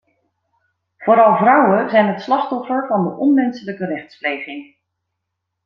Vooral 0.97 1.37
vrouwen 1.37 1.89
zijn 1.89 2.07
het 2.07 2.21
slachtoffer 2.21 2.87
van 2.87 3.03
de 3.03 3.09
onmenselijke 3.09 3.85
rechtspleging. 3.85 4.75